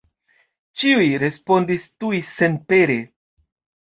[0.81, 2.97] Ĉiuj respondis tuj senpere.